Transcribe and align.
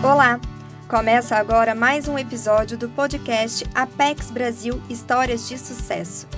Olá! 0.00 0.40
Começa 0.86 1.34
agora 1.34 1.74
mais 1.74 2.06
um 2.06 2.16
episódio 2.16 2.78
do 2.78 2.88
podcast 2.88 3.66
Apex 3.74 4.30
Brasil 4.30 4.80
Histórias 4.88 5.48
de 5.48 5.58
Sucesso. 5.58 6.28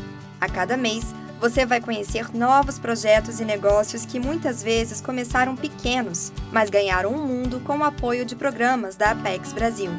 A 0.41 0.49
cada 0.49 0.79
mês, 0.79 1.15
você 1.39 1.67
vai 1.67 1.79
conhecer 1.79 2.35
novos 2.35 2.79
projetos 2.79 3.39
e 3.39 3.45
negócios 3.45 4.07
que 4.07 4.19
muitas 4.19 4.63
vezes 4.63 5.03
começaram 5.03 5.55
pequenos, 5.55 6.33
mas 6.51 6.71
ganharam 6.71 7.13
um 7.13 7.27
mundo 7.27 7.61
com 7.61 7.77
o 7.77 7.85
apoio 7.85 8.25
de 8.25 8.35
programas 8.35 8.97
da 8.97 9.11
Apex 9.11 9.53
Brasil. 9.53 9.91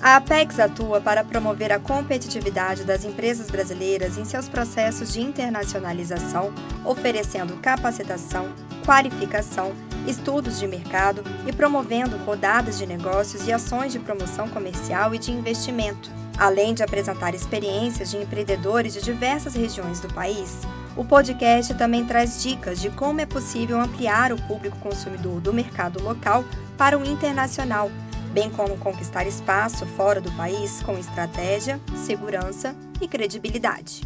A 0.00 0.14
Apex 0.14 0.60
atua 0.60 1.00
para 1.00 1.24
promover 1.24 1.72
a 1.72 1.80
competitividade 1.80 2.84
das 2.84 3.04
empresas 3.04 3.50
brasileiras 3.50 4.16
em 4.16 4.24
seus 4.24 4.48
processos 4.48 5.12
de 5.12 5.20
internacionalização, 5.20 6.52
oferecendo 6.84 7.60
capacitação, 7.60 8.52
qualificação, 8.86 9.72
estudos 10.06 10.58
de 10.58 10.66
mercado 10.66 11.22
e 11.46 11.52
promovendo 11.52 12.16
rodadas 12.18 12.78
de 12.78 12.86
negócios 12.86 13.46
e 13.46 13.52
ações 13.52 13.92
de 13.92 13.98
promoção 13.98 14.48
comercial 14.48 15.14
e 15.14 15.18
de 15.18 15.32
investimento. 15.32 16.10
Além 16.36 16.74
de 16.74 16.82
apresentar 16.82 17.34
experiências 17.34 18.10
de 18.10 18.16
empreendedores 18.16 18.94
de 18.94 19.02
diversas 19.02 19.54
regiões 19.54 20.00
do 20.00 20.12
país, 20.12 20.60
o 20.96 21.04
podcast 21.04 21.74
também 21.74 22.04
traz 22.04 22.42
dicas 22.42 22.80
de 22.80 22.90
como 22.90 23.20
é 23.20 23.26
possível 23.26 23.80
ampliar 23.80 24.32
o 24.32 24.42
público 24.42 24.78
consumidor 24.78 25.40
do 25.40 25.52
mercado 25.52 26.02
local 26.02 26.44
para 26.76 26.98
o 26.98 27.04
internacional 27.04 27.90
bem 28.34 28.50
como 28.50 28.76
conquistar 28.76 29.26
espaço 29.26 29.86
fora 29.86 30.20
do 30.20 30.30
país 30.32 30.82
com 30.82 30.98
estratégia, 30.98 31.80
segurança 32.04 32.74
e 33.00 33.06
credibilidade. 33.06 34.02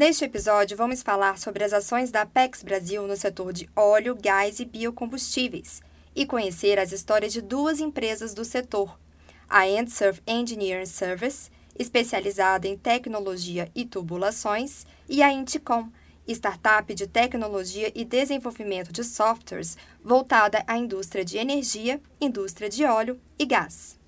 Neste 0.00 0.24
episódio, 0.24 0.78
vamos 0.78 1.02
falar 1.02 1.36
sobre 1.36 1.62
as 1.62 1.74
ações 1.74 2.10
da 2.10 2.22
Apex 2.22 2.62
Brasil 2.62 3.06
no 3.06 3.14
setor 3.14 3.52
de 3.52 3.68
óleo, 3.76 4.16
gás 4.18 4.58
e 4.58 4.64
biocombustíveis 4.64 5.82
e 6.16 6.24
conhecer 6.24 6.78
as 6.78 6.90
histórias 6.90 7.34
de 7.34 7.42
duas 7.42 7.80
empresas 7.80 8.32
do 8.32 8.42
setor: 8.42 8.98
a 9.46 9.68
Endsurf 9.68 10.22
Engineering 10.26 10.86
Service, 10.86 11.50
especializada 11.78 12.66
em 12.66 12.78
tecnologia 12.78 13.70
e 13.74 13.84
tubulações, 13.84 14.86
e 15.06 15.22
a 15.22 15.30
Inticom, 15.30 15.90
startup 16.26 16.94
de 16.94 17.06
tecnologia 17.06 17.92
e 17.94 18.02
desenvolvimento 18.02 18.94
de 18.94 19.04
softwares 19.04 19.76
voltada 20.02 20.64
à 20.66 20.78
indústria 20.78 21.26
de 21.26 21.36
energia, 21.36 22.00
indústria 22.18 22.70
de 22.70 22.86
óleo 22.86 23.20
e 23.38 23.44
gás. 23.44 24.00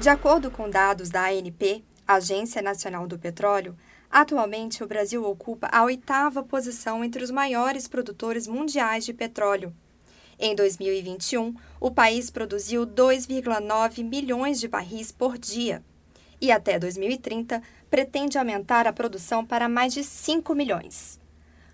De 0.00 0.08
acordo 0.08 0.50
com 0.50 0.68
dados 0.68 1.10
da 1.10 1.26
ANP, 1.28 1.84
Agência 2.08 2.62
Nacional 2.62 3.06
do 3.06 3.18
Petróleo, 3.18 3.76
atualmente 4.10 4.82
o 4.82 4.86
Brasil 4.86 5.22
ocupa 5.26 5.68
a 5.70 5.84
oitava 5.84 6.42
posição 6.42 7.04
entre 7.04 7.22
os 7.22 7.30
maiores 7.30 7.86
produtores 7.86 8.46
mundiais 8.46 9.04
de 9.04 9.12
petróleo. 9.12 9.74
Em 10.38 10.54
2021, 10.54 11.54
o 11.78 11.90
país 11.90 12.30
produziu 12.30 12.86
2,9 12.86 14.02
milhões 14.02 14.58
de 14.58 14.66
barris 14.66 15.12
por 15.12 15.36
dia. 15.36 15.84
E 16.40 16.50
até 16.50 16.78
2030, 16.78 17.62
pretende 17.90 18.38
aumentar 18.38 18.86
a 18.86 18.92
produção 18.92 19.44
para 19.44 19.68
mais 19.68 19.92
de 19.92 20.02
5 20.02 20.54
milhões. 20.54 21.20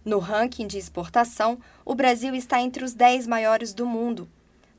No 0.05 0.19
ranking 0.19 0.67
de 0.67 0.79
exportação, 0.79 1.61
o 1.85 1.95
Brasil 1.95 2.35
está 2.35 2.61
entre 2.61 2.83
os 2.83 2.93
10 2.93 3.29
maiores 3.29 3.73
do 3.73 3.87
mundo. 3.87 4.29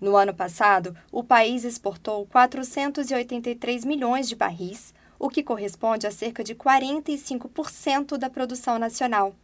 No 0.01 0.17
ano 0.17 0.33
passado, 0.33 0.93
o 1.13 1.23
país 1.23 1.63
exportou 1.63 2.25
483 2.25 3.85
milhões 3.85 4.27
de 4.27 4.35
barris, 4.35 4.93
o 5.19 5.29
que 5.29 5.43
corresponde 5.43 6.05
a 6.05 6.11
cerca 6.11 6.43
de 6.43 6.55
45% 6.55 8.17
da 8.17 8.29
produção 8.29 8.77
nacional. 8.77 9.35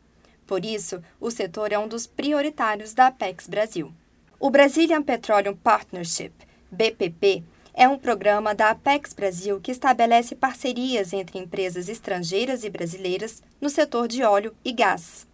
Por 0.46 0.66
isso, 0.66 1.02
o 1.20 1.32
setor 1.32 1.72
é 1.72 1.80
um 1.80 1.88
dos 1.88 2.06
prioritários 2.06 2.94
da 2.94 3.08
Apex 3.08 3.48
Brasil. 3.48 3.94
O 4.40 4.50
Brazilian 4.50 5.02
Petroleum 5.02 5.56
Partnership, 5.56 6.34
BPP, 6.72 7.44
é 7.74 7.88
um 7.88 7.98
programa 7.98 8.54
da 8.54 8.72
Apex 8.72 9.14
Brasil 9.14 9.62
que 9.62 9.72
estabelece 9.72 10.36
parcerias 10.36 11.14
entre 11.14 11.40
empresas 11.40 11.88
estrangeiras 11.88 12.64
e 12.64 12.70
brasileiras 12.70 13.42
no 13.62 13.70
setor 13.70 14.08
de 14.08 14.24
óleo 14.24 14.54
e 14.64 14.74
gás. 14.74 15.26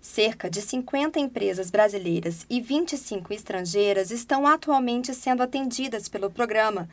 Cerca 0.00 0.48
de 0.48 0.62
50 0.62 1.18
empresas 1.18 1.70
brasileiras 1.70 2.46
e 2.48 2.60
25 2.60 3.32
estrangeiras 3.32 4.12
estão 4.12 4.46
atualmente 4.46 5.12
sendo 5.12 5.42
atendidas 5.42 6.08
pelo 6.08 6.30
programa, 6.30 6.88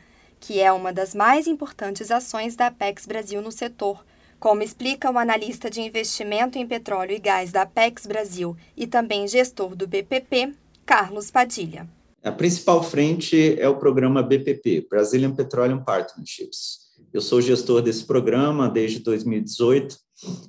que 0.46 0.60
é 0.60 0.70
uma 0.70 0.92
das 0.92 1.14
mais 1.14 1.46
importantes 1.46 2.10
ações 2.10 2.54
da 2.54 2.66
Apex 2.66 3.06
Brasil 3.06 3.40
no 3.40 3.50
setor, 3.50 4.04
como 4.38 4.62
explica 4.62 5.10
o 5.10 5.16
analista 5.16 5.70
de 5.70 5.80
investimento 5.80 6.58
em 6.58 6.66
petróleo 6.66 7.12
e 7.12 7.18
gás 7.18 7.50
da 7.50 7.62
Apex 7.62 8.04
Brasil 8.04 8.54
e 8.76 8.86
também 8.86 9.26
gestor 9.26 9.74
do 9.74 9.86
BPP, 9.86 10.52
Carlos 10.84 11.30
Padilha. 11.30 11.88
A 12.22 12.30
principal 12.30 12.82
frente 12.82 13.58
é 13.58 13.66
o 13.66 13.76
programa 13.76 14.22
BPP, 14.22 14.86
Brazilian 14.90 15.34
Petroleum 15.34 15.82
Partnerships. 15.82 16.92
Eu 17.10 17.22
sou 17.22 17.40
gestor 17.40 17.80
desse 17.80 18.04
programa 18.04 18.68
desde 18.68 18.98
2018 18.98 19.96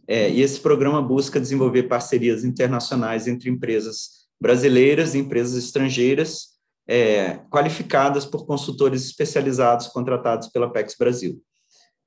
é, 0.05 0.29
e 0.29 0.41
esse 0.41 0.59
programa 0.59 1.01
busca 1.01 1.39
desenvolver 1.39 1.83
parcerias 1.83 2.43
internacionais 2.43 3.27
entre 3.29 3.49
empresas 3.49 4.25
brasileiras 4.41 5.15
e 5.15 5.19
empresas 5.19 5.63
estrangeiras 5.63 6.54
é, 6.87 7.39
qualificadas 7.49 8.25
por 8.25 8.45
consultores 8.45 9.05
especializados 9.05 9.87
contratados 9.87 10.47
pela 10.49 10.71
PEX 10.71 10.95
Brasil. 10.97 11.41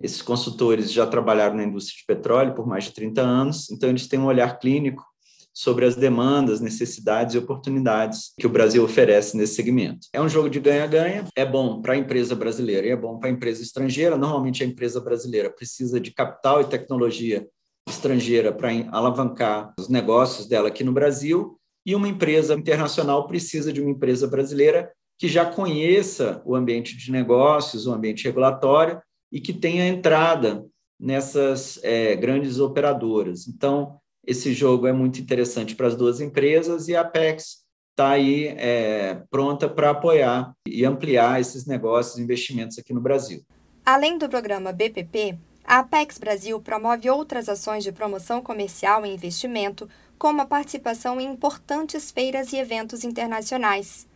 Esses 0.01 0.23
consultores 0.23 0.93
já 0.93 1.07
trabalharam 1.07 1.57
na 1.57 1.65
indústria 1.65 1.99
de 1.99 2.07
petróleo 2.07 2.55
por 2.55 2.67
mais 2.67 2.85
de 2.85 2.93
30 2.93 3.21
anos, 3.21 3.71
então 3.71 3.89
eles 3.89 4.07
têm 4.07 4.21
um 4.21 4.27
olhar 4.27 4.59
clínico 4.59 5.05
sobre 5.53 5.85
as 5.85 5.97
demandas, 5.97 6.61
necessidades 6.61 7.35
e 7.35 7.39
oportunidades 7.39 8.33
que 8.39 8.47
o 8.47 8.51
Brasil 8.51 8.85
oferece 8.85 9.37
nesse 9.37 9.57
segmento. 9.57 10.07
É 10.13 10.21
um 10.21 10.29
jogo 10.29 10.49
de 10.49 10.61
ganha-ganha, 10.61 11.25
é 11.35 11.45
bom 11.45 11.83
para 11.83 11.95
a 11.95 11.97
empresa 11.97 12.37
brasileira 12.37 12.87
e 12.87 12.91
é 12.91 12.97
bom 12.97 13.19
para 13.19 13.29
a 13.29 13.33
empresa 13.33 13.61
estrangeira. 13.61 14.17
Normalmente, 14.17 14.63
a 14.63 14.67
empresa 14.67 15.01
brasileira 15.01 15.51
precisa 15.51 15.99
de 15.99 16.13
capital 16.13 16.61
e 16.61 16.67
tecnologia 16.67 17.45
estrangeira 17.89 18.53
para 18.53 18.69
alavancar 18.93 19.75
os 19.81 19.89
negócios 19.89 20.47
dela 20.47 20.69
aqui 20.69 20.85
no 20.85 20.93
Brasil, 20.93 21.58
e 21.89 21.95
uma 21.95 22.07
empresa 22.07 22.53
internacional 22.53 23.27
precisa 23.27 23.73
de 23.73 23.81
uma 23.81 23.91
empresa 23.91 24.27
brasileira 24.27 24.93
que 25.19 25.27
já 25.27 25.47
conheça 25.47 26.43
o 26.45 26.55
ambiente 26.55 26.95
de 26.95 27.11
negócios, 27.11 27.87
o 27.87 27.93
ambiente 27.95 28.25
regulatório 28.25 29.01
e 29.33 29.41
que 29.41 29.55
tenha 29.55 29.89
entrada 29.89 30.67
nessas 31.01 31.83
é, 31.83 32.15
grandes 32.15 32.59
operadoras. 32.59 33.49
Então, 33.49 33.99
esse 34.27 34.53
jogo 34.53 34.87
é 34.87 34.93
muito 34.93 35.19
interessante 35.19 35.75
para 35.75 35.87
as 35.87 35.97
duas 35.97 36.21
empresas 36.21 36.89
e 36.89 36.95
a 36.95 37.01
Apex 37.01 37.65
está 37.93 38.11
aí 38.11 38.49
é, 38.49 39.23
pronta 39.31 39.67
para 39.67 39.89
apoiar 39.89 40.53
e 40.69 40.85
ampliar 40.85 41.41
esses 41.41 41.65
negócios 41.65 42.19
e 42.19 42.23
investimentos 42.23 42.79
aqui 42.79 42.93
no 42.93 43.01
Brasil. 43.01 43.41
Além 43.83 44.19
do 44.19 44.29
programa 44.29 44.75
BPP, 44.75 45.39
a 45.65 45.79
Apex 45.79 46.19
Brasil 46.19 46.61
promove 46.61 47.11
outras 47.11 47.49
ações 47.49 47.85
de 47.85 47.93
promoção 47.93 48.41
comercial 48.41 49.05
e 49.05 49.13
investimento, 49.13 49.89
como 50.19 50.43
a 50.43 50.47
participação 50.47 51.21
em 51.21 51.27
importantes 51.31 52.11
feiras 52.11 52.53
e 52.53 52.57
eventos 52.57 53.05
internacionais, 53.05 54.07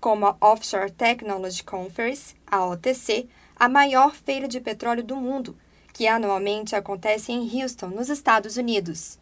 como 0.00 0.26
a 0.26 0.36
Offshore 0.40 0.90
Technology 0.90 1.62
Conference, 1.62 2.34
a 2.46 2.64
OTC, 2.64 3.28
a 3.56 3.68
maior 3.68 4.14
feira 4.14 4.48
de 4.48 4.60
petróleo 4.60 5.04
do 5.04 5.16
mundo, 5.16 5.56
que 5.92 6.06
anualmente 6.06 6.74
acontece 6.74 7.32
em 7.32 7.60
Houston, 7.60 7.88
nos 7.88 8.08
Estados 8.08 8.56
Unidos. 8.56 9.18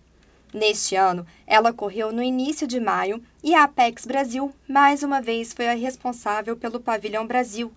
Neste 0.54 0.94
ano, 0.94 1.26
ela 1.46 1.70
ocorreu 1.70 2.12
no 2.12 2.22
início 2.22 2.66
de 2.66 2.80
maio 2.80 3.22
e 3.42 3.54
a 3.54 3.64
Apex 3.64 4.06
Brasil, 4.06 4.52
mais 4.66 5.02
uma 5.02 5.20
vez, 5.20 5.52
foi 5.52 5.68
a 5.68 5.74
responsável 5.74 6.56
pelo 6.56 6.80
Pavilhão 6.80 7.26
Brasil, 7.26 7.72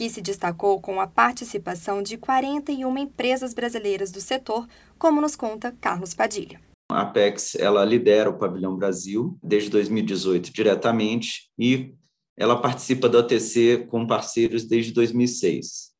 que 0.00 0.08
se 0.08 0.22
destacou 0.22 0.80
com 0.80 0.98
a 0.98 1.06
participação 1.06 2.02
de 2.02 2.16
41 2.16 2.96
empresas 2.96 3.52
brasileiras 3.52 4.10
do 4.10 4.18
setor, 4.18 4.66
como 4.98 5.20
nos 5.20 5.36
conta 5.36 5.76
Carlos 5.78 6.14
Padilha. 6.14 6.58
A 6.90 7.02
Apex 7.02 7.54
ela 7.56 7.84
lidera 7.84 8.30
o 8.30 8.38
Pavilhão 8.38 8.78
Brasil 8.78 9.38
desde 9.42 9.68
2018 9.68 10.54
diretamente 10.54 11.50
e 11.58 11.92
ela 12.34 12.58
participa 12.58 13.10
do 13.10 13.18
ATC 13.18 13.88
com 13.90 14.06
parceiros 14.06 14.64
desde 14.64 14.90
2006. 14.94 15.90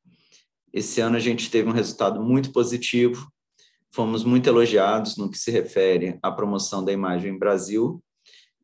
Esse 0.73 1.03
ano 1.03 1.17
a 1.17 1.21
gente 1.21 1.51
teve 1.51 1.69
um 1.69 1.75
resultado 1.75 2.23
muito 2.23 2.53
positivo, 2.53 3.31
fomos 3.93 4.25
muito 4.25 4.49
elogiados 4.49 5.19
no 5.19 5.31
que 5.31 5.37
se 5.37 5.51
refere 5.51 6.19
à 6.23 6.33
promoção 6.33 6.83
da 6.83 6.91
imagem 6.91 7.39
Brasil 7.39 8.03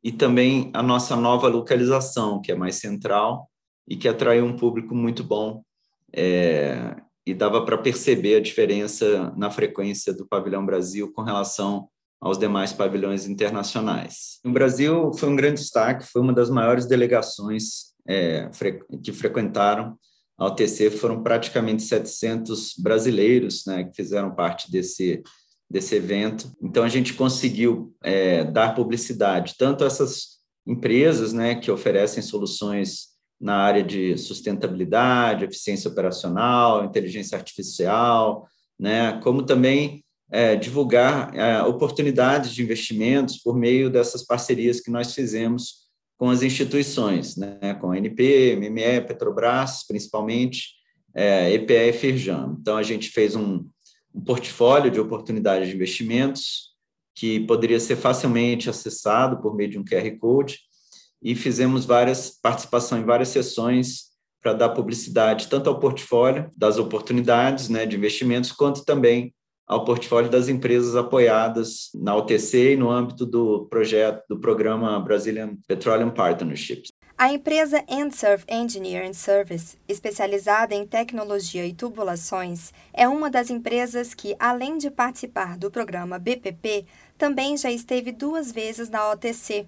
e 0.03 0.11
também 0.11 0.71
a 0.73 0.83
nossa 0.83 1.15
nova 1.15 1.47
localização, 1.47 2.41
que 2.41 2.51
é 2.51 2.55
mais 2.55 2.77
central 2.77 3.51
e 3.89 3.97
que 3.97 4.09
atraiu 4.09 4.45
um 4.45 4.57
público 4.57 4.95
muito 4.95 5.23
bom. 5.23 5.63
É, 6.13 6.97
e 7.27 7.35
dava 7.35 7.65
para 7.65 7.77
perceber 7.77 8.37
a 8.37 8.41
diferença 8.41 9.33
na 9.37 9.51
frequência 9.51 10.15
do 10.15 10.27
Pavilhão 10.27 10.65
Brasil 10.65 11.13
com 11.13 11.23
relação 11.23 11.89
aos 12.21 12.39
demais 12.39 12.73
pavilhões 12.73 13.27
internacionais. 13.27 14.39
O 14.45 14.51
Brasil 14.51 15.13
foi 15.13 15.29
um 15.29 15.37
grande 15.37 15.61
destaque, 15.61 16.07
foi 16.07 16.23
uma 16.23 16.33
das 16.33 16.49
maiores 16.49 16.87
delegações 16.87 17.93
é, 18.07 18.49
que 19.03 19.13
frequentaram 19.13 19.99
ao 20.39 20.55
TC 20.55 20.91
foram 20.91 21.23
praticamente 21.23 21.83
700 21.83 22.75
brasileiros 22.79 23.65
né, 23.67 23.85
que 23.85 23.97
fizeram 23.97 24.35
parte 24.35 24.71
desse, 24.71 25.23
desse 25.71 25.95
evento. 25.95 26.53
Então, 26.63 26.85
a 26.85 26.89
gente 26.89 27.15
conseguiu 27.15 27.95
é, 28.03 28.45
dar 28.45 28.75
publicidade 28.75 29.55
tanto 29.59 29.83
a 29.83 29.87
essas 29.87 30.37
empresas 30.67 31.33
né, 31.33 31.55
que 31.55 31.71
oferecem 31.71 32.23
soluções 32.23 33.16
na 33.41 33.57
área 33.57 33.83
de 33.83 34.17
sustentabilidade, 34.17 35.45
eficiência 35.45 35.91
operacional, 35.91 36.85
inteligência 36.85 37.37
artificial, 37.37 38.49
né, 38.79 39.21
como 39.23 39.43
também 39.43 40.05
é, 40.31 40.57
divulgar 40.57 41.35
é, 41.35 41.63
oportunidades 41.63 42.53
de 42.53 42.63
investimentos 42.63 43.39
por 43.39 43.57
meio 43.57 43.91
dessas 43.91 44.25
parcerias 44.25 44.81
que 44.81 44.91
nós 44.91 45.15
fizemos 45.15 45.87
com 46.19 46.31
as 46.31 46.43
instituições, 46.43 47.37
né, 47.37 47.75
com 47.81 47.91
a 47.91 47.99
NP, 47.99 48.57
MME, 48.57 49.07
Petrobras, 49.07 49.87
principalmente, 49.87 50.71
é, 51.15 51.53
EPE 51.53 51.75
e 51.75 51.93
Firjan. 51.93 52.57
Então, 52.61 52.77
a 52.77 52.83
gente 52.83 53.11
fez 53.11 53.37
um, 53.37 53.67
um 54.15 54.21
portfólio 54.21 54.91
de 54.91 54.99
oportunidades 54.99 55.69
de 55.69 55.75
investimentos 55.75 56.75
que 57.15 57.41
poderia 57.41 57.81
ser 57.81 57.97
facilmente 57.97 58.69
acessado 58.69 59.41
por 59.41 59.55
meio 59.55 59.71
de 59.71 59.79
um 59.79 59.85
QR 59.85 60.11
Code 60.19 60.59
e 61.23 61.35
fizemos 61.35 61.85
várias 61.85 62.31
participações 62.31 63.03
em 63.03 63.07
várias 63.07 63.29
sessões 63.29 64.07
para 64.43 64.53
dar 64.53 64.69
publicidade 64.71 65.49
tanto 65.49 65.69
ao 65.69 65.81
portfólio 65.81 66.51
das 66.57 66.79
oportunidades 66.79 67.69
né, 67.69 67.85
de 67.85 67.97
investimentos, 67.97 68.53
quanto 68.53 68.85
também 68.85 69.35
ao 69.67 69.85
portfólio 69.85 70.31
das 70.31 70.49
empresas 70.49 70.95
apoiadas 70.95 71.91
na 71.95 72.15
OTC 72.15 72.75
e 72.75 72.77
no 72.77 72.91
âmbito 72.91 73.27
do 73.27 73.67
projeto 73.67 74.23
do 74.29 74.39
programa 74.39 75.01
Brazilian 75.01 75.57
Petroleum 75.67 76.11
Partnerships. 76.11 76.91
A 77.19 77.33
empresa 77.33 77.83
Endserve 77.89 78.45
Engineering 78.47 79.15
Service, 79.15 79.79
especializada 79.89 80.75
em 80.75 80.87
tecnologia 80.87 81.67
e 81.67 81.73
tubulações, 81.73 82.75
é 82.93 83.09
uma 83.09 83.31
das 83.31 83.49
empresas 83.49 84.13
que, 84.13 84.37
além 84.39 84.77
de 84.77 84.91
participar 84.91 85.57
do 85.57 85.71
programa 85.71 86.19
BPP, 86.19 86.85
também 87.17 87.57
já 87.57 87.71
esteve 87.71 88.13
duas 88.13 88.53
vezes 88.53 88.91
na 88.91 89.11
OTC. 89.11 89.67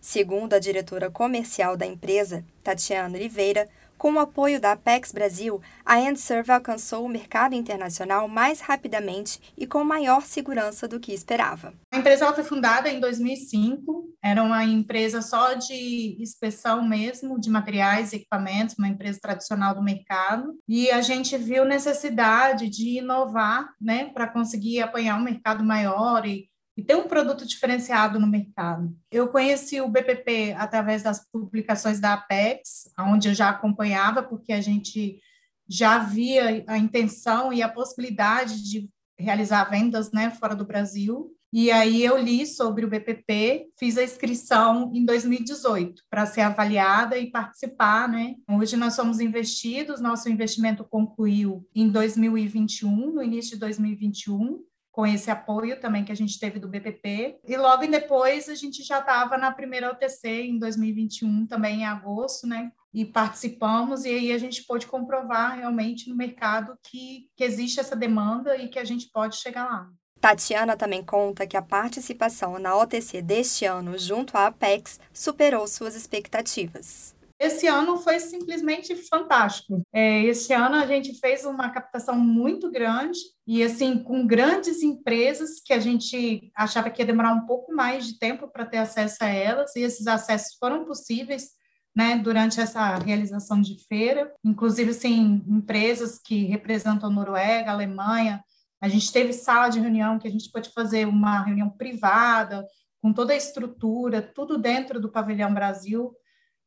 Segundo 0.00 0.54
a 0.54 0.58
diretora 0.58 1.10
comercial 1.10 1.76
da 1.76 1.84
empresa, 1.84 2.42
Tatiana 2.64 3.16
Oliveira, 3.16 3.68
com 3.98 4.14
o 4.14 4.18
apoio 4.18 4.58
da 4.58 4.72
Apex 4.72 5.12
Brasil, 5.12 5.60
a 5.84 6.00
Endserve 6.00 6.50
alcançou 6.50 7.04
o 7.04 7.08
mercado 7.08 7.54
internacional 7.54 8.26
mais 8.26 8.60
rapidamente 8.60 9.38
e 9.58 9.66
com 9.66 9.84
maior 9.84 10.22
segurança 10.22 10.88
do 10.88 10.98
que 10.98 11.12
esperava. 11.12 11.74
A 11.92 11.98
empresa 11.98 12.32
foi 12.32 12.42
fundada 12.42 12.88
em 12.88 12.98
2005, 12.98 14.08
era 14.24 14.42
uma 14.42 14.64
empresa 14.64 15.20
só 15.20 15.52
de 15.52 16.16
inspeção 16.18 16.82
mesmo 16.82 17.38
de 17.38 17.50
materiais 17.50 18.14
e 18.14 18.16
equipamentos, 18.16 18.74
uma 18.78 18.88
empresa 18.88 19.18
tradicional 19.20 19.74
do 19.74 19.82
mercado, 19.82 20.58
e 20.66 20.90
a 20.90 21.02
gente 21.02 21.36
viu 21.36 21.66
necessidade 21.66 22.70
de 22.70 23.00
inovar, 23.00 23.68
né, 23.78 24.06
para 24.14 24.26
conseguir 24.26 24.80
apanhar 24.80 25.18
um 25.18 25.24
mercado 25.24 25.62
maior 25.62 26.24
e 26.24 26.49
e 26.76 26.82
ter 26.82 26.96
um 26.96 27.08
produto 27.08 27.46
diferenciado 27.46 28.18
no 28.18 28.26
mercado. 28.26 28.96
Eu 29.10 29.28
conheci 29.28 29.80
o 29.80 29.88
BPP 29.88 30.54
através 30.56 31.02
das 31.02 31.26
publicações 31.30 32.00
da 32.00 32.14
Apex, 32.14 32.90
onde 32.98 33.28
eu 33.28 33.34
já 33.34 33.50
acompanhava, 33.50 34.22
porque 34.22 34.52
a 34.52 34.60
gente 34.60 35.20
já 35.68 35.98
via 35.98 36.64
a 36.66 36.78
intenção 36.78 37.52
e 37.52 37.62
a 37.62 37.68
possibilidade 37.68 38.62
de 38.62 38.88
realizar 39.18 39.64
vendas 39.64 40.10
né, 40.10 40.30
fora 40.30 40.56
do 40.56 40.64
Brasil. 40.64 41.30
E 41.52 41.70
aí 41.70 42.04
eu 42.04 42.16
li 42.16 42.46
sobre 42.46 42.84
o 42.84 42.88
BPP, 42.88 43.70
fiz 43.76 43.98
a 43.98 44.04
inscrição 44.04 44.92
em 44.94 45.04
2018 45.04 46.02
para 46.08 46.24
ser 46.24 46.42
avaliada 46.42 47.18
e 47.18 47.28
participar, 47.28 48.08
né? 48.08 48.36
Hoje 48.48 48.76
nós 48.76 48.94
somos 48.94 49.18
investidos, 49.18 50.00
nosso 50.00 50.28
investimento 50.28 50.84
concluiu 50.84 51.68
em 51.74 51.88
2021, 51.88 53.14
no 53.14 53.22
início 53.22 53.54
de 53.54 53.60
2021, 53.60 54.62
com 54.90 55.06
esse 55.06 55.30
apoio 55.30 55.80
também 55.80 56.04
que 56.04 56.12
a 56.12 56.16
gente 56.16 56.38
teve 56.38 56.58
do 56.58 56.68
BPP. 56.68 57.38
E 57.46 57.56
logo 57.56 57.86
depois 57.86 58.48
a 58.48 58.54
gente 58.54 58.82
já 58.82 58.98
estava 58.98 59.36
na 59.38 59.52
primeira 59.52 59.90
OTC 59.90 60.28
em 60.28 60.58
2021, 60.58 61.46
também 61.46 61.80
em 61.80 61.86
agosto, 61.86 62.46
né? 62.46 62.70
E 62.92 63.04
participamos, 63.04 64.04
e 64.04 64.08
aí 64.08 64.32
a 64.32 64.38
gente 64.38 64.64
pôde 64.64 64.86
comprovar 64.86 65.56
realmente 65.56 66.08
no 66.08 66.16
mercado 66.16 66.76
que, 66.82 67.28
que 67.36 67.44
existe 67.44 67.78
essa 67.78 67.94
demanda 67.94 68.56
e 68.56 68.68
que 68.68 68.78
a 68.78 68.84
gente 68.84 69.08
pode 69.12 69.36
chegar 69.36 69.64
lá. 69.64 69.88
Tatiana 70.20 70.76
também 70.76 71.02
conta 71.02 71.46
que 71.46 71.56
a 71.56 71.62
participação 71.62 72.58
na 72.58 72.76
OTC 72.76 73.22
deste 73.22 73.64
ano 73.64 73.96
junto 73.96 74.36
à 74.36 74.48
Apex 74.48 75.00
superou 75.14 75.66
suas 75.66 75.94
expectativas. 75.94 77.14
Esse 77.40 77.66
ano 77.66 77.96
foi 77.96 78.20
simplesmente 78.20 78.94
fantástico. 78.94 79.82
É, 79.90 80.22
esse 80.24 80.52
ano 80.52 80.76
a 80.76 80.84
gente 80.84 81.18
fez 81.18 81.46
uma 81.46 81.70
captação 81.70 82.14
muito 82.14 82.70
grande 82.70 83.18
e 83.46 83.62
assim 83.62 83.98
com 84.02 84.26
grandes 84.26 84.82
empresas 84.82 85.58
que 85.64 85.72
a 85.72 85.78
gente 85.78 86.52
achava 86.54 86.90
que 86.90 87.00
ia 87.00 87.06
demorar 87.06 87.32
um 87.32 87.46
pouco 87.46 87.74
mais 87.74 88.06
de 88.06 88.18
tempo 88.18 88.46
para 88.46 88.66
ter 88.66 88.76
acesso 88.76 89.24
a 89.24 89.28
elas 89.28 89.74
e 89.74 89.80
esses 89.80 90.06
acessos 90.06 90.58
foram 90.58 90.84
possíveis 90.84 91.52
né, 91.96 92.18
durante 92.18 92.60
essa 92.60 92.96
realização 92.96 93.60
de 93.60 93.82
feira, 93.88 94.32
inclusive 94.44 94.90
assim, 94.90 95.42
empresas 95.48 96.18
que 96.18 96.44
representam 96.44 97.10
Noruega, 97.10 97.72
Alemanha, 97.72 98.44
a 98.80 98.88
gente 98.88 99.10
teve 99.10 99.32
sala 99.32 99.68
de 99.68 99.80
reunião 99.80 100.18
que 100.18 100.28
a 100.28 100.30
gente 100.30 100.50
pode 100.50 100.70
fazer 100.72 101.06
uma 101.06 101.42
reunião 101.42 101.70
privada, 101.70 102.66
com 103.02 103.12
toda 103.12 103.32
a 103.32 103.36
estrutura, 103.36 104.22
tudo 104.22 104.58
dentro 104.58 105.00
do 105.00 105.10
Pavilhão 105.10 105.52
Brasil, 105.52 106.14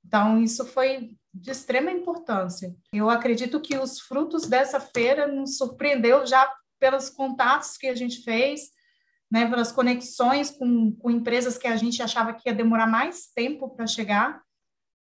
então, 0.05 0.41
isso 0.41 0.65
foi 0.65 1.15
de 1.33 1.49
extrema 1.49 1.91
importância. 1.91 2.75
Eu 2.91 3.09
acredito 3.09 3.59
que 3.59 3.77
os 3.77 3.99
frutos 3.99 4.47
dessa 4.47 4.79
feira 4.79 5.27
nos 5.27 5.57
surpreendeu 5.57 6.25
já 6.25 6.51
pelos 6.79 7.09
contatos 7.09 7.77
que 7.77 7.87
a 7.87 7.95
gente 7.95 8.21
fez, 8.23 8.69
né, 9.31 9.49
pelas 9.49 9.71
conexões 9.71 10.51
com, 10.51 10.91
com 10.91 11.09
empresas 11.09 11.57
que 11.57 11.67
a 11.67 11.75
gente 11.75 12.03
achava 12.03 12.33
que 12.33 12.47
ia 12.47 12.53
demorar 12.53 12.85
mais 12.85 13.27
tempo 13.33 13.69
para 13.69 13.87
chegar, 13.87 14.41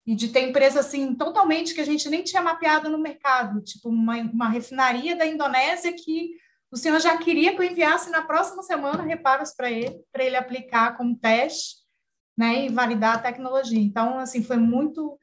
e 0.08 0.16
de 0.16 0.30
ter 0.30 0.48
empresas 0.48 0.86
assim 0.86 1.16
totalmente 1.16 1.74
que 1.74 1.82
a 1.82 1.86
gente 1.86 2.08
nem 2.10 2.24
tinha 2.24 2.42
mapeado 2.42 2.90
no 2.90 2.98
mercado, 2.98 3.62
tipo 3.62 3.90
uma, 3.90 4.18
uma 4.18 4.50
refinaria 4.50 5.16
da 5.16 5.26
Indonésia 5.26 5.94
que 5.94 6.36
o 6.72 6.78
senhor 6.78 7.00
já 7.00 7.18
queria 7.18 7.56
que 7.56 7.62
eu 7.62 7.66
enviasse 7.66 8.12
na 8.12 8.22
próxima 8.22 8.62
semana 8.62 9.02
reparos 9.02 9.54
para 9.56 9.72
ele, 9.72 10.00
para 10.12 10.24
ele 10.24 10.36
aplicar 10.36 10.96
como 10.96 11.18
teste 11.18 11.85
né, 12.38 12.66
e 12.66 12.70
validar 12.70 13.16
a 13.16 13.20
tecnologia. 13.20 13.80
Então, 13.80 14.20
assim, 14.20 14.44
foi 14.44 14.58
muito 14.58 15.18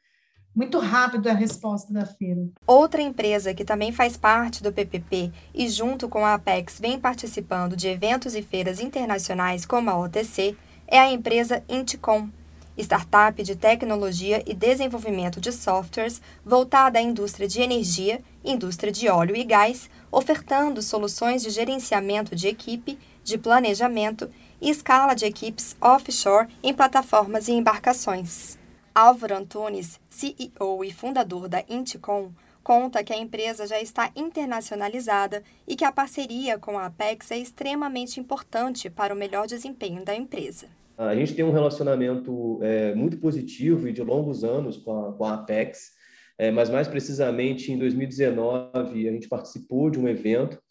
muito 0.55 0.79
rápido 0.79 1.29
a 1.29 1.33
resposta 1.33 1.93
da 1.93 2.05
feira. 2.05 2.47
Outra 2.67 3.01
empresa 3.01 3.55
que 3.55 3.65
também 3.65 3.91
faz 3.91 4.19
parte 4.19 4.63
do 4.63 4.71
PPP 4.71 5.33
e 5.55 5.67
junto 5.69 6.11
com 6.11 6.27
a 6.27 6.35
Apex 6.35 6.79
vem 6.79 7.01
participando 7.01 7.75
de 7.75 7.89
eventos 7.89 8.35
e 8.35 8.43
feiras 8.43 8.79
internacionais 8.79 9.65
como 9.65 9.89
a 9.89 9.99
OTC 9.99 10.55
é 10.87 10.99
a 10.99 11.11
empresa 11.11 11.65
Inticom, 11.69 12.29
startup 12.77 13.43
de 13.43 13.57
tecnologia 13.57 14.43
e 14.47 14.55
desenvolvimento 14.55 15.41
de 15.41 15.53
softwares 15.53 16.21
voltada 16.45 16.99
à 16.99 17.03
indústria 17.03 17.49
de 17.49 17.61
energia, 17.61 18.21
indústria 18.45 18.93
de 18.93 19.09
óleo 19.09 19.37
e 19.37 19.45
gás, 19.45 19.89
ofertando 20.11 20.83
soluções 20.83 21.43
de 21.43 21.51
gerenciamento 21.51 22.35
de 22.35 22.49
equipe, 22.49 22.99
de 23.25 23.39
planejamento 23.39 24.29
e 24.63 24.71
escala 24.71 25.13
de 25.15 25.27
equipes 25.27 25.77
offshore 25.81 26.47
em 26.63 26.73
plataformas 26.73 27.49
e 27.49 27.53
embarcações. 27.53 28.57
Álvaro 28.95 29.35
Antunes, 29.35 29.99
CEO 30.09 30.85
e 30.85 30.93
fundador 30.93 31.49
da 31.49 31.65
Inticom, 31.69 32.31
conta 32.63 33.03
que 33.03 33.13
a 33.13 33.19
empresa 33.19 33.67
já 33.67 33.81
está 33.81 34.13
internacionalizada 34.15 35.43
e 35.67 35.75
que 35.75 35.85
a 35.85 35.91
parceria 35.91 36.59
com 36.59 36.79
a 36.79 36.87
Apex 36.87 37.33
é 37.33 37.39
extremamente 37.39 38.21
importante 38.21 38.89
para 38.89 39.13
o 39.13 39.17
melhor 39.17 39.49
desempenho 39.49 40.05
da 40.05 40.15
empresa. 40.15 40.69
A 40.97 41.17
gente 41.17 41.35
tem 41.35 41.45
um 41.45 41.51
relacionamento 41.51 42.61
é, 42.63 42.95
muito 42.95 43.17
positivo 43.17 43.89
e 43.89 43.93
de 43.93 44.03
longos 44.03 44.45
anos 44.45 44.77
com 44.77 45.09
a, 45.09 45.13
com 45.13 45.25
a 45.25 45.35
Apex, 45.35 45.91
é, 46.39 46.53
mas 46.53 46.71
mais 46.71 46.87
precisamente 46.87 47.73
em 47.73 47.79
2019 47.79 49.09
a 49.09 49.13
gente 49.13 49.29
participou 49.29 49.91
de 49.91 49.99
um 49.99 50.07
evento 50.07 50.63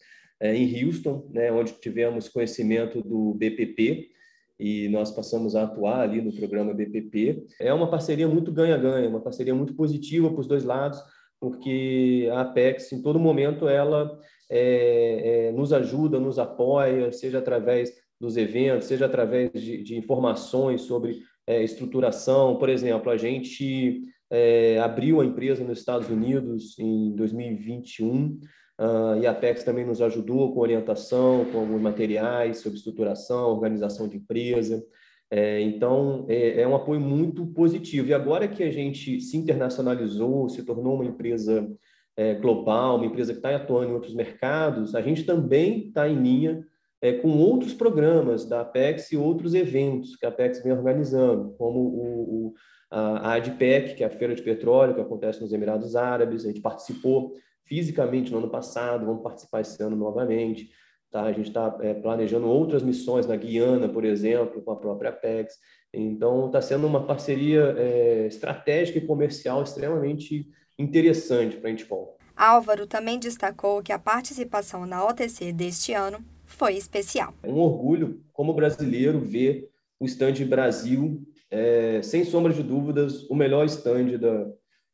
em 0.42 0.84
Houston, 0.84 1.28
né, 1.30 1.52
onde 1.52 1.72
tivemos 1.72 2.28
conhecimento 2.28 3.00
do 3.00 3.34
BPP 3.34 4.10
e 4.58 4.88
nós 4.88 5.10
passamos 5.10 5.56
a 5.56 5.64
atuar 5.64 6.00
ali 6.00 6.20
no 6.20 6.32
programa 6.32 6.72
BPP. 6.72 7.46
É 7.60 7.72
uma 7.74 7.90
parceria 7.90 8.28
muito 8.28 8.52
ganha-ganha, 8.52 9.08
uma 9.08 9.20
parceria 9.20 9.54
muito 9.54 9.74
positiva 9.74 10.30
para 10.30 10.40
os 10.40 10.46
dois 10.46 10.64
lados, 10.64 11.02
porque 11.40 12.28
a 12.32 12.42
Apex, 12.42 12.92
em 12.92 13.02
todo 13.02 13.18
momento, 13.18 13.68
ela 13.68 14.16
é, 14.48 15.48
é, 15.48 15.52
nos 15.52 15.72
ajuda, 15.72 16.20
nos 16.20 16.38
apoia, 16.38 17.10
seja 17.10 17.38
através 17.38 17.92
dos 18.20 18.36
eventos, 18.36 18.86
seja 18.86 19.06
através 19.06 19.50
de, 19.52 19.82
de 19.82 19.96
informações 19.96 20.82
sobre 20.82 21.22
é, 21.44 21.64
estruturação. 21.64 22.56
Por 22.56 22.68
exemplo, 22.68 23.10
a 23.10 23.16
gente 23.16 24.02
é, 24.30 24.78
abriu 24.78 25.20
a 25.20 25.24
empresa 25.24 25.64
nos 25.64 25.80
Estados 25.80 26.08
Unidos 26.08 26.78
em 26.78 27.16
2021, 27.16 28.38
Uh, 28.80 29.20
e 29.20 29.26
a 29.26 29.30
Apex 29.30 29.62
também 29.62 29.84
nos 29.84 30.00
ajudou 30.00 30.52
com 30.52 30.60
orientação, 30.60 31.44
com 31.52 31.60
alguns 31.60 31.80
materiais 31.80 32.58
sobre 32.58 32.78
estruturação, 32.78 33.50
organização 33.50 34.08
de 34.08 34.16
empresa. 34.16 34.82
É, 35.30 35.60
então, 35.62 36.26
é, 36.28 36.60
é, 36.60 36.68
um 36.68 36.74
apoio 36.74 37.00
muito 37.00 37.46
positivo. 37.46 38.08
E 38.08 38.14
agora 38.14 38.46
que 38.46 38.62
a 38.62 38.70
gente 38.70 39.18
se 39.20 39.36
internacionalizou, 39.36 40.48
se 40.50 40.62
tornou 40.62 40.94
uma 40.94 41.06
empresa 41.06 41.70
é, 42.14 42.34
global, 42.34 42.96
uma 42.96 43.06
empresa 43.06 43.32
que 43.32 43.38
está 43.38 43.56
atuando 43.56 43.90
em 43.90 43.94
outros 43.94 44.14
mercados, 44.14 44.94
a 44.94 45.00
gente 45.00 45.24
também 45.24 45.86
está 45.86 46.06
em 46.06 46.22
linha 46.22 46.66
é, 47.00 47.14
com 47.14 47.38
outros 47.38 47.72
programas 47.72 48.44
da 48.44 48.60
Apex 48.60 49.10
e 49.10 49.16
outros 49.16 49.54
eventos 49.54 50.16
que 50.16 50.26
a 50.26 50.28
Apex 50.28 50.62
vem 50.62 50.72
organizando, 50.72 51.54
como 51.56 51.80
o, 51.80 52.48
o 52.48 52.54
a 52.92 53.34
ADPEC, 53.34 53.94
que 53.94 54.04
é 54.04 54.06
a 54.06 54.10
Feira 54.10 54.34
de 54.34 54.42
Petróleo, 54.42 54.94
que 54.94 55.00
acontece 55.00 55.40
nos 55.40 55.52
Emirados 55.52 55.96
Árabes. 55.96 56.44
A 56.44 56.48
gente 56.48 56.60
participou 56.60 57.34
fisicamente 57.64 58.30
no 58.30 58.38
ano 58.38 58.50
passado, 58.50 59.06
vamos 59.06 59.22
participar 59.22 59.62
esse 59.62 59.82
ano 59.82 59.96
novamente. 59.96 60.70
Tá? 61.10 61.22
A 61.22 61.32
gente 61.32 61.48
está 61.48 61.74
é, 61.80 61.94
planejando 61.94 62.46
outras 62.46 62.82
missões 62.82 63.26
na 63.26 63.34
Guiana, 63.34 63.88
por 63.88 64.04
exemplo, 64.04 64.60
com 64.60 64.72
a 64.72 64.76
própria 64.76 65.08
Apex. 65.08 65.54
Então, 65.92 66.46
está 66.46 66.60
sendo 66.60 66.86
uma 66.86 67.06
parceria 67.06 67.74
é, 67.78 68.26
estratégica 68.26 68.98
e 68.98 69.06
comercial 69.06 69.62
extremamente 69.62 70.46
interessante 70.78 71.56
para 71.56 71.70
a 71.70 71.72
Intipol. 71.72 72.18
Álvaro 72.36 72.86
também 72.86 73.18
destacou 73.18 73.82
que 73.82 73.92
a 73.92 73.98
participação 73.98 74.84
na 74.84 75.04
OTC 75.06 75.52
deste 75.52 75.92
ano 75.92 76.18
foi 76.44 76.74
especial. 76.74 77.32
É 77.42 77.48
um 77.48 77.58
orgulho, 77.58 78.22
como 78.32 78.52
brasileiro, 78.52 79.18
ver 79.18 79.70
o 79.98 80.04
stand 80.04 80.44
Brasil 80.46 81.22
é, 81.52 82.00
sem 82.02 82.24
sombra 82.24 82.50
de 82.50 82.62
dúvidas, 82.62 83.28
o 83.28 83.34
melhor 83.34 83.66
stand 83.66 84.16
da, 84.18 84.50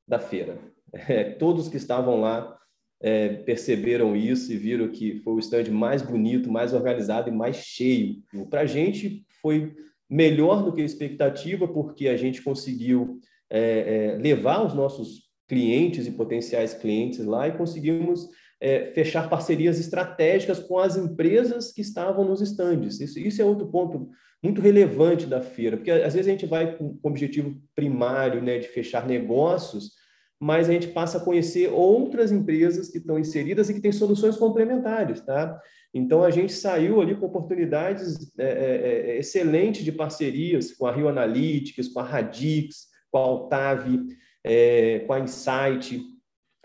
da 0.06 0.18
feira. 0.18 0.58
É, 0.90 1.22
todos 1.22 1.68
que 1.68 1.76
estavam 1.76 2.18
lá 2.18 2.58
é, 3.00 3.28
perceberam 3.28 4.16
isso 4.16 4.50
e 4.50 4.56
viram 4.56 4.88
que 4.88 5.20
foi 5.20 5.34
o 5.34 5.38
stand 5.38 5.70
mais 5.70 6.02
bonito, 6.02 6.50
mais 6.50 6.72
organizado 6.72 7.28
e 7.28 7.32
mais 7.32 7.56
cheio. 7.56 8.22
Para 8.48 8.62
a 8.62 8.66
gente 8.66 9.24
foi 9.42 9.76
melhor 10.10 10.64
do 10.64 10.72
que 10.72 10.80
a 10.80 10.84
expectativa, 10.84 11.68
porque 11.68 12.08
a 12.08 12.16
gente 12.16 12.42
conseguiu 12.42 13.20
é, 13.50 14.14
é, 14.14 14.18
levar 14.18 14.66
os 14.66 14.74
nossos 14.74 15.28
clientes 15.46 16.06
e 16.06 16.12
potenciais 16.12 16.74
clientes 16.74 17.24
lá 17.24 17.46
e 17.46 17.56
conseguimos 17.56 18.28
é, 18.60 18.86
fechar 18.92 19.28
parcerias 19.28 19.78
estratégicas 19.78 20.58
com 20.58 20.78
as 20.78 20.96
empresas 20.96 21.72
que 21.72 21.80
estavam 21.80 22.24
nos 22.24 22.40
estandes. 22.40 23.00
Isso, 23.00 23.18
isso 23.18 23.40
é 23.40 23.44
outro 23.44 23.68
ponto 23.68 24.10
muito 24.42 24.60
relevante 24.60 25.26
da 25.26 25.40
feira, 25.40 25.76
porque 25.76 25.90
às 25.90 26.14
vezes 26.14 26.28
a 26.28 26.30
gente 26.30 26.46
vai 26.46 26.76
com 26.76 26.98
o 27.02 27.08
objetivo 27.08 27.60
primário 27.74 28.42
né, 28.42 28.58
de 28.58 28.68
fechar 28.68 29.06
negócios, 29.06 29.92
mas 30.40 30.68
a 30.68 30.72
gente 30.72 30.88
passa 30.88 31.18
a 31.18 31.20
conhecer 31.20 31.68
outras 31.72 32.30
empresas 32.30 32.88
que 32.88 32.98
estão 32.98 33.18
inseridas 33.18 33.68
e 33.68 33.74
que 33.74 33.80
têm 33.80 33.90
soluções 33.90 34.36
complementares, 34.36 35.20
tá? 35.20 35.60
Então 35.92 36.22
a 36.22 36.30
gente 36.30 36.52
saiu 36.52 37.00
ali 37.00 37.16
com 37.16 37.26
oportunidades 37.26 38.30
é, 38.38 38.44
é, 38.44 39.10
é 39.10 39.18
excelentes 39.18 39.84
de 39.84 39.90
parcerias 39.90 40.72
com 40.72 40.86
a 40.86 40.92
Rio 40.92 41.08
Analytics, 41.08 41.88
com 41.88 41.98
a 41.98 42.04
Radix, 42.04 42.86
com 43.10 43.18
a 43.18 43.22
Altave, 43.22 44.06
é, 44.44 45.00
com 45.00 45.12
a 45.12 45.20
Insight. 45.20 46.00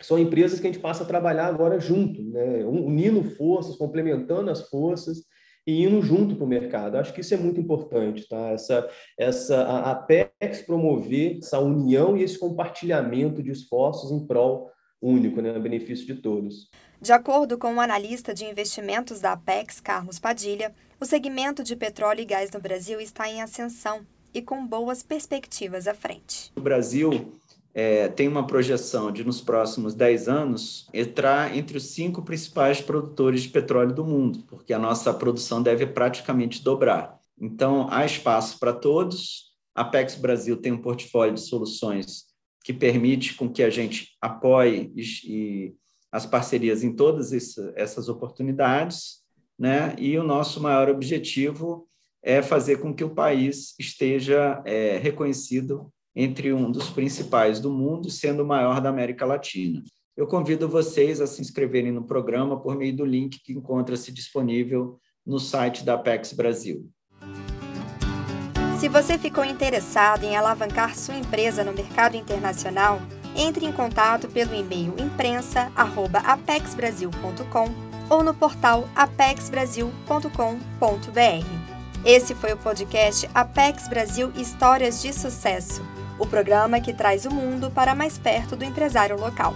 São 0.03 0.19
empresas 0.19 0.60
que 0.60 0.67
a 0.67 0.72
gente 0.72 0.81
passa 0.81 1.03
a 1.03 1.07
trabalhar 1.07 1.48
agora 1.48 1.79
junto, 1.79 2.22
né? 2.22 2.63
unindo 2.65 3.24
forças, 3.24 3.75
complementando 3.75 4.51
as 4.51 4.67
forças 4.69 5.24
e 5.65 5.83
indo 5.83 6.01
junto 6.01 6.36
para 6.36 6.45
o 6.45 6.48
mercado. 6.48 6.98
Acho 6.98 7.13
que 7.13 7.22
isso 7.22 7.33
é 7.33 7.38
muito 7.38 7.60
importante, 7.60 8.27
tá? 8.27 8.50
Essa, 8.50 8.89
essa, 9.17 9.62
a 9.63 9.91
Apex 9.91 10.62
promover 10.65 11.38
essa 11.38 11.60
união 11.60 12.17
e 12.17 12.24
esse 12.24 12.38
compartilhamento 12.38 13.41
de 13.41 13.51
esforços 13.51 14.12
em 14.12 14.25
prol 14.27 14.69
único, 15.01 15.41
né, 15.41 15.55
a 15.55 15.60
benefício 15.60 16.05
de 16.05 16.15
todos. 16.15 16.69
De 17.01 17.12
acordo 17.12 17.57
com 17.57 17.75
o 17.75 17.81
analista 17.81 18.33
de 18.33 18.45
investimentos 18.45 19.19
da 19.19 19.33
Apex, 19.33 19.81
Carlos 19.81 20.19
Padilha, 20.19 20.74
o 21.00 21.05
segmento 21.05 21.62
de 21.63 21.75
petróleo 21.75 22.22
e 22.22 22.25
gás 22.25 22.50
no 22.51 22.62
Brasil 22.62 23.01
está 23.01 23.29
em 23.29 23.41
ascensão 23.41 24.05
e 24.33 24.41
com 24.41 24.65
boas 24.65 25.03
perspectivas 25.03 25.88
à 25.88 25.93
frente. 25.93 26.51
O 26.55 26.62
Brasil 26.62 27.33
é, 27.74 28.08
tem 28.08 28.27
uma 28.27 28.46
projeção 28.46 29.12
de, 29.12 29.24
nos 29.24 29.42
próximos 29.42 29.96
10 29.96 30.27
anos, 30.27 30.88
entrar 30.94 31.58
entre 31.58 31.77
os 31.77 31.88
cinco 31.88 32.22
principais 32.22 32.80
produtores 32.80 33.42
de 33.44 33.50
petróleo 33.50 33.94
do 33.94 34.06
mundo, 34.06 34.44
porque 34.48 34.74
a 34.74 34.80
nossa 34.80 35.13
produção 35.13 35.62
deve 35.62 35.88
praticamente 35.88 36.63
dobrar. 36.63 37.20
Então, 37.39 37.88
há 37.89 38.06
espaço 38.06 38.60
para 38.60 38.74
todos. 38.74 39.51
A 39.75 39.82
Apex 39.82 40.15
Brasil 40.15 40.58
tem 40.58 40.72
um 40.72 40.82
portfólio 40.82 41.34
de 41.34 41.42
soluções 41.42 42.25
que 42.63 42.72
permite 42.72 43.36
com 43.36 43.50
que 43.50 43.63
a 43.63 43.70
gente 43.70 44.10
apoie 44.22 44.94
e, 44.96 45.74
as 46.12 46.27
parcerias 46.27 46.84
em 46.84 46.96
todas 46.96 47.34
essas 47.75 48.08
oportunidades, 48.08 49.24
né? 49.58 49.96
E 49.98 50.15
o 50.15 50.24
nosso 50.24 50.62
maior 50.62 50.88
objetivo 50.88 51.89
é 52.22 52.39
fazer 52.44 52.77
com 52.77 52.94
que 52.94 53.03
o 53.03 53.15
país 53.15 53.74
esteja 53.80 54.62
é, 54.63 55.00
reconhecido 55.00 55.92
entre 56.15 56.53
um 56.53 56.72
dos 56.72 56.89
principais 56.89 57.60
do 57.60 57.70
mundo, 57.72 58.10
sendo 58.10 58.43
o 58.43 58.46
maior 58.46 58.79
da 58.79 58.88
América 58.89 59.25
Latina. 59.25 59.84
Eu 60.15 60.27
convido 60.27 60.70
vocês 60.70 61.20
a 61.20 61.25
se 61.25 61.41
inscreverem 61.41 61.91
no 61.91 62.03
programa 62.03 62.62
por 62.62 62.77
meio 62.77 62.96
do 62.96 63.03
link 63.03 63.39
que 63.43 63.53
encontra-se 63.53 64.12
disponível 64.12 65.00
no 65.25 65.39
site 65.39 65.84
da 65.84 65.96
Apex 65.96 66.34
Brasil. 66.34 66.88
Se 68.79 68.88
você 68.89 69.17
ficou 69.17 69.43
interessado 69.43 70.24
em 70.24 70.36
alavancar 70.36 70.96
sua 70.96 71.15
empresa 71.15 71.63
no 71.63 71.74
mercado 71.74 72.15
internacional, 72.15 73.01
entre 73.36 73.65
em 73.65 73.72
contato 73.72 74.27
pelo 74.27 74.53
e-mail 74.53 74.93
imprensa@apexbrasil.com 75.00 77.93
ou 78.10 78.24
no 78.24 78.36
portal 78.36 78.88
apexbrasil.com.br. 78.96 81.74
Esse 82.05 82.36
foi 82.36 82.51
o 82.51 82.58
podcast 82.58 83.29
Apex 83.34 83.88
Brasil 83.88 84.29
Histórias 84.36 85.01
de 85.01 85.13
Sucesso 85.13 85.82
o 86.20 86.25
programa 86.25 86.79
que 86.79 86.93
traz 86.93 87.25
o 87.25 87.32
mundo 87.32 87.72
para 87.72 87.96
mais 87.96 88.17
perto 88.17 88.55
do 88.55 88.63
empresário 88.63 89.20
local. 89.20 89.53